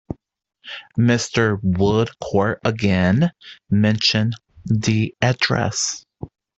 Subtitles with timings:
[0.97, 1.59] Mr.
[1.61, 3.31] Woodcourt again
[3.69, 4.33] mentioned
[4.65, 6.07] the address.